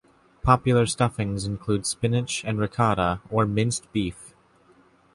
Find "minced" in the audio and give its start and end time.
3.45-3.91